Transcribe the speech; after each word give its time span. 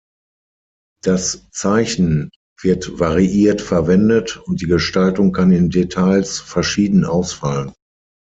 Das 1.03 1.47
Zeichen 1.51 2.31
wird 2.63 2.99
variiert 2.99 3.61
verwendet, 3.61 4.35
und 4.37 4.59
die 4.59 4.65
Gestaltung 4.65 5.31
kann 5.31 5.51
in 5.51 5.69
Details 5.69 6.39
verschieden 6.39 7.05
ausfallen. 7.05 7.73